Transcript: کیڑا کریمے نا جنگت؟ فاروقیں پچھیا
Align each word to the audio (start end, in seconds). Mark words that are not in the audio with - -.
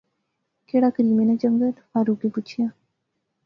کیڑا 0.67 0.89
کریمے 0.95 1.23
نا 1.27 1.33
جنگت؟ 1.41 1.75
فاروقیں 1.91 2.31
پچھیا 2.33 2.67